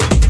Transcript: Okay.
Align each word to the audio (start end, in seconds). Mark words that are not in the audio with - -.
Okay. 0.00 0.27